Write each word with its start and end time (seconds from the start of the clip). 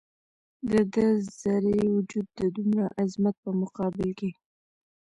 د 0.69 0.71
ده 0.93 1.07
ذرې 1.39 1.79
وجود 1.95 2.27
د 2.39 2.41
دومره 2.55 2.85
عظمت 3.01 3.35
په 3.43 3.51
مقابل 3.61 4.09
کې. 4.19 4.31